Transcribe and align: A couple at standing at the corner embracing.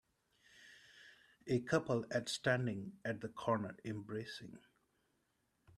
A 1.45 1.59
couple 1.59 2.07
at 2.09 2.27
standing 2.27 2.93
at 3.05 3.21
the 3.21 3.29
corner 3.29 3.77
embracing. 3.85 4.57